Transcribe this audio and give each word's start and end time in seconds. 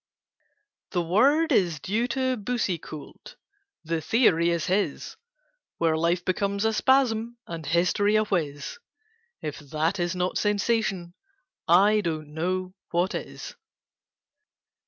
"The 0.93 1.03
word 1.03 1.51
is 1.51 1.79
due 1.79 2.07
to 2.07 2.35
Boucicault— 2.35 3.35
The 3.83 4.01
theory 4.01 4.49
is 4.49 4.65
his, 4.65 5.15
Where 5.77 5.95
Life 5.95 6.25
becomes 6.25 6.65
a 6.65 6.73
Spasm, 6.73 7.37
And 7.45 7.67
History 7.67 8.15
a 8.15 8.23
Whiz: 8.23 8.79
If 9.43 9.59
that 9.59 9.99
is 9.99 10.15
not 10.15 10.39
Sensation, 10.39 11.13
I 11.67 12.01
don't 12.03 12.33
know 12.33 12.73
what 12.89 13.13
it 13.13 13.27
is. 13.27 13.55